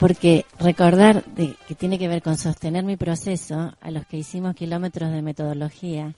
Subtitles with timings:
[0.00, 4.56] porque recordar de, que tiene que ver con sostener mi proceso a los que hicimos
[4.56, 6.14] kilómetros de metodología.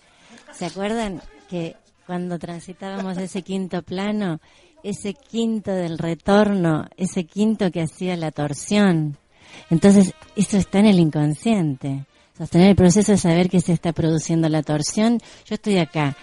[0.52, 1.74] ¿Se acuerdan que
[2.06, 4.40] cuando transitábamos ese quinto plano,
[4.84, 9.16] ese quinto del retorno, ese quinto que hacía la torsión?
[9.68, 12.06] Entonces, eso está en el inconsciente.
[12.38, 15.18] Sostener el proceso de saber que se está produciendo la torsión.
[15.44, 16.16] Yo estoy acá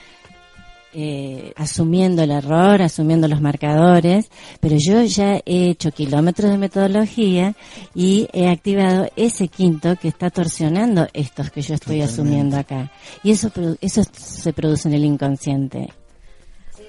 [0.94, 4.30] eh, asumiendo el error, asumiendo los marcadores,
[4.60, 7.54] pero yo ya he hecho kilómetros de metodología
[7.94, 12.92] y he activado ese quinto que está torsionando estos que yo estoy asumiendo acá.
[13.24, 15.90] Y eso, eso se produce en el inconsciente.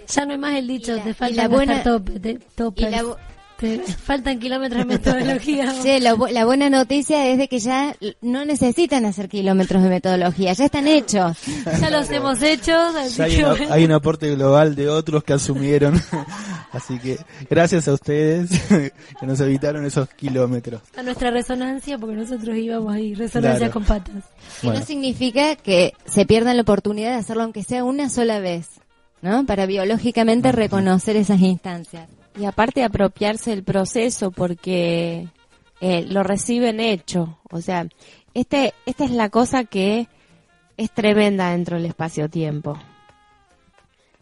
[0.09, 2.09] Ya no hay más el dicho, te falta la buena, top,
[4.03, 5.75] faltan kilómetros de metodología.
[5.81, 10.65] Sí, la buena noticia es de que ya no necesitan hacer kilómetros de metodología, ya
[10.65, 11.39] están hechos.
[11.81, 12.75] Ya los hemos hecho.
[13.71, 16.01] hay, un aporte global de otros que asumieron.
[16.73, 20.83] Así que gracias a ustedes que nos evitaron esos kilómetros.
[20.97, 24.25] A nuestra resonancia, porque nosotros íbamos ahí, resonancia con patas.
[24.63, 28.69] Y no significa que se pierdan la oportunidad de hacerlo aunque sea una sola vez,
[29.23, 29.47] ¿no?
[29.47, 32.09] Para biológicamente reconocer esas instancias.
[32.39, 35.29] Y aparte apropiarse del proceso porque
[35.81, 37.39] eh, lo reciben hecho.
[37.51, 37.87] O sea,
[38.35, 40.09] este, esta es la cosa que
[40.77, 42.79] es tremenda dentro del espacio-tiempo.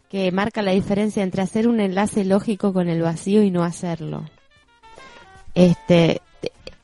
[0.09, 4.25] Que marca la diferencia entre hacer un enlace lógico con el vacío y no hacerlo.
[5.53, 6.21] Este,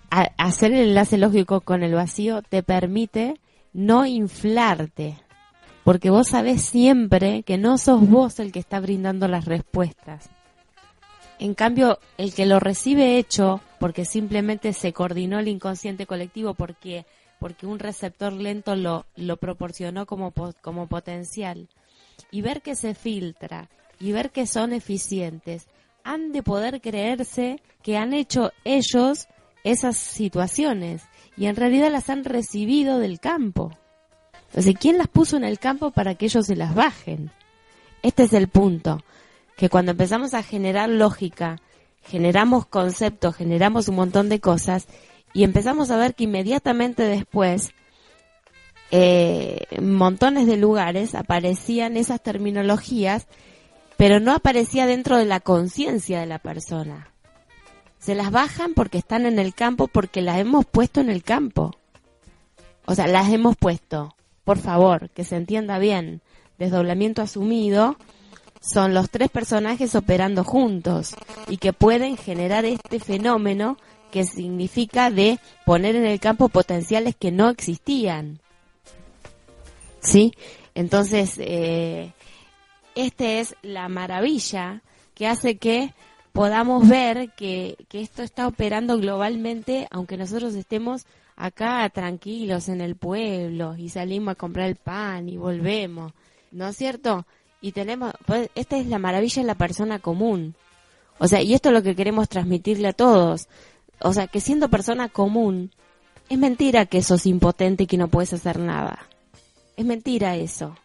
[0.09, 3.39] hacer el enlace lógico con el vacío te permite
[3.73, 5.17] no inflarte.
[5.83, 10.29] Porque vos sabés siempre que no sos vos el que está brindando las respuestas
[11.39, 17.05] en cambio, el que lo recibe hecho, porque simplemente se coordinó el inconsciente colectivo, porque,
[17.39, 21.67] porque un receptor lento lo, lo proporcionó como, como potencial,
[22.31, 23.69] y ver que se filtra,
[23.99, 25.67] y ver que son eficientes,
[26.03, 29.27] han de poder creerse que han hecho ellos
[29.63, 31.03] esas situaciones,
[31.35, 33.71] y en realidad las han recibido del campo.
[34.47, 37.31] Entonces, ¿quién las puso en el campo para que ellos se las bajen?
[38.01, 39.03] Este es el punto
[39.55, 41.61] que cuando empezamos a generar lógica,
[42.03, 44.87] generamos conceptos, generamos un montón de cosas
[45.33, 47.73] y empezamos a ver que inmediatamente después
[48.91, 53.27] eh, montones de lugares aparecían esas terminologías,
[53.97, 57.09] pero no aparecía dentro de la conciencia de la persona.
[57.99, 61.75] Se las bajan porque están en el campo, porque las hemos puesto en el campo.
[62.85, 64.15] O sea, las hemos puesto.
[64.43, 66.21] Por favor, que se entienda bien.
[66.59, 67.97] Desdoblamiento asumido
[68.65, 71.15] son los tres personajes operando juntos
[71.47, 73.77] y que pueden generar este fenómeno
[74.11, 78.39] que significa de poner en el campo potenciales que no existían.
[79.99, 80.33] ¿Sí?
[80.73, 82.13] Entonces, eh,
[82.95, 84.81] esta es la maravilla
[85.13, 85.93] que hace que
[86.31, 91.05] podamos ver que, que esto está operando globalmente, aunque nosotros estemos
[91.35, 96.13] acá tranquilos en el pueblo y salimos a comprar el pan y volvemos,
[96.51, 97.25] ¿no es cierto?
[97.65, 100.53] Y tenemos, pues, esta es la maravilla de la persona común.
[101.17, 103.47] O sea, y esto es lo que queremos transmitirle a todos.
[104.01, 105.71] O sea, que siendo persona común,
[106.29, 109.07] es mentira que sos impotente y que no puedes hacer nada.
[109.77, 110.77] Es mentira eso.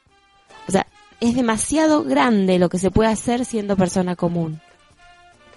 [0.69, 0.87] O sea,
[1.21, 4.63] es demasiado grande lo que se puede hacer siendo persona común.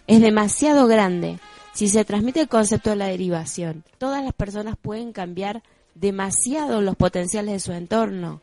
[0.08, 1.40] Es demasiado grande.
[1.72, 5.64] Si se transmite el concepto de la derivación, todas las personas pueden cambiar
[5.96, 8.42] demasiado los potenciales de su entorno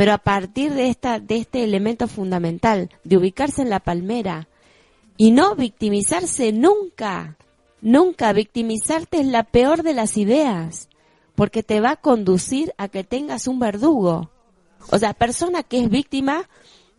[0.00, 4.48] pero a partir de esta de este elemento fundamental de ubicarse en la palmera
[5.18, 7.36] y no victimizarse nunca,
[7.82, 10.88] nunca victimizarte es la peor de las ideas,
[11.34, 14.30] porque te va a conducir a que tengas un verdugo.
[14.90, 16.48] O sea, persona que es víctima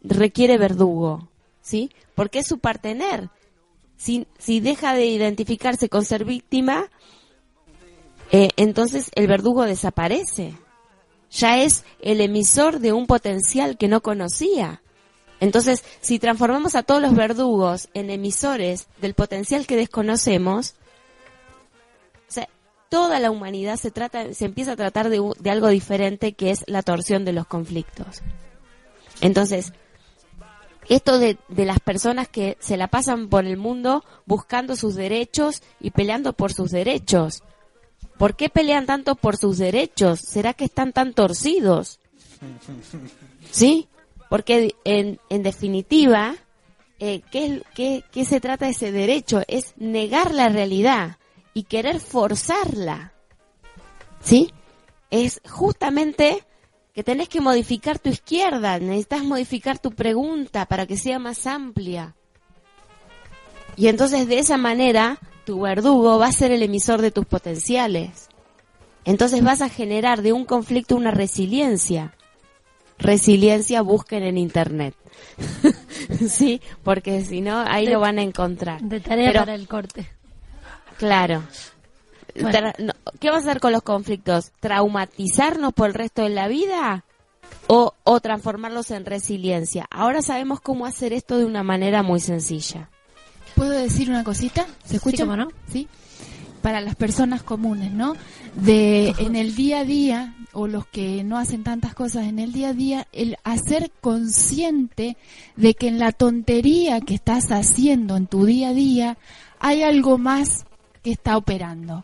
[0.03, 1.27] requiere verdugo,
[1.59, 1.89] ¿sí?
[2.13, 3.31] Porque es su partener.
[3.98, 6.92] Si, si deja de identificarse con ser víctima,
[8.31, 10.53] eh, entonces el verdugo desaparece
[11.31, 14.81] ya es el emisor de un potencial que no conocía.
[15.39, 20.75] Entonces, si transformamos a todos los verdugos en emisores del potencial que desconocemos,
[22.92, 26.81] toda la humanidad se trata, se empieza a tratar de, algo diferente que es la
[26.81, 28.22] torsión de los conflictos.
[29.22, 29.72] Entonces,
[30.89, 35.92] esto de, las personas que se la pasan por el mundo buscando sus derechos y
[35.92, 37.44] peleando por sus derechos.
[38.21, 40.19] ¿Por qué pelean tanto por sus derechos?
[40.19, 42.00] ¿Será que están tan torcidos?
[43.51, 43.88] ¿Sí?
[44.29, 46.35] Porque en, en definitiva,
[47.00, 49.41] eh, ¿qué, qué, ¿qué se trata de ese derecho?
[49.47, 51.18] Es negar la realidad
[51.56, 53.12] y querer forzarla.
[54.24, 54.53] ¿Sí?
[55.09, 56.44] Es justamente
[56.94, 62.15] que tenés que modificar tu izquierda, necesitas modificar tu pregunta para que sea más amplia.
[63.75, 68.27] Y entonces de esa manera tu verdugo va a ser el emisor de tus potenciales.
[69.05, 72.13] Entonces vas a generar de un conflicto una resiliencia.
[72.99, 74.93] Resiliencia busquen en internet.
[76.29, 78.79] sí, porque si no, ahí De- lo van a encontrar.
[78.81, 80.07] De tarea Pero- para el corte.
[80.97, 81.41] Claro.
[82.35, 82.51] Bueno.
[82.51, 84.51] Tra- no, ¿Qué va a hacer con los conflictos?
[84.59, 87.03] ¿Traumatizarnos por el resto de la vida?
[87.67, 89.88] O, o transformarlos en resiliencia.
[89.89, 92.89] Ahora sabemos cómo hacer esto de una manera muy sencilla.
[93.62, 94.66] ¿Puedo decir una cosita?
[94.84, 95.24] ¿Se escucha?
[95.24, 95.50] cómo no.
[95.72, 95.88] Sí.
[96.63, 98.16] Para las personas comunes, ¿no?
[98.56, 102.54] De en el día a día o los que no hacen tantas cosas en el
[102.54, 105.16] día a día, el hacer consciente
[105.58, 109.19] de que en la tontería que estás haciendo en tu día a día
[109.60, 110.66] hay algo más
[111.04, 112.04] que está operando.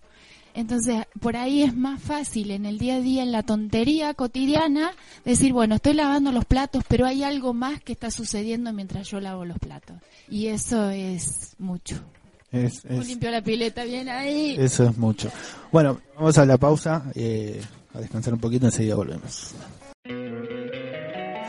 [0.57, 4.92] Entonces, por ahí es más fácil en el día a día, en la tontería cotidiana,
[5.24, 9.19] decir, bueno, estoy lavando los platos, pero hay algo más que está sucediendo mientras yo
[9.19, 9.98] lavo los platos.
[10.27, 11.98] Y eso es mucho.
[12.51, 14.56] Es, es- limpió la pileta bien ahí.
[14.57, 15.30] eso es mucho.
[15.71, 17.62] Bueno, vamos a la pausa, eh,
[17.94, 19.51] a descansar un poquito, enseguida volvemos.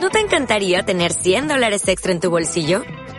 [0.01, 2.83] ¿No te encantaría tener 100 dólares extra en tu bolsillo?